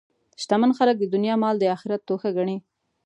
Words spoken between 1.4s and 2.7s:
مال د آخرت توښه ګڼي.